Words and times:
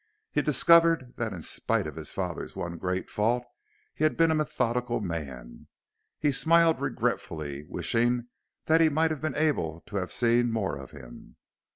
He 0.31 0.41
discovered 0.41 1.13
that 1.17 1.31
in 1.31 1.43
spite 1.43 1.85
of 1.85 1.93
his 1.93 2.11
father's 2.11 2.55
one 2.55 2.79
great 2.79 3.07
fault 3.07 3.43
he 3.93 4.03
had 4.03 4.17
been 4.17 4.31
a 4.31 4.33
methodical 4.33 4.99
man. 4.99 5.67
He 6.17 6.31
smiled 6.31 6.81
regretfully, 6.81 7.65
wishing 7.69 8.29
that 8.65 8.81
he 8.81 8.89
might 8.89 9.11
have 9.11 9.21
been 9.21 9.37
able 9.37 9.81
to 9.81 9.97
have 9.97 10.11
seen 10.11 10.51
more 10.51 10.75
of 10.75 10.89
him. 10.89 11.35